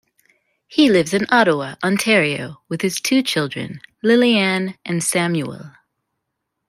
[0.67, 5.73] He lives in Ottawa, Ontario with his two children, Lilianne and Samuel.